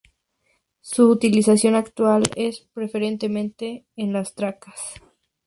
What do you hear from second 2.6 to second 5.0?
preferentemente en las tracas.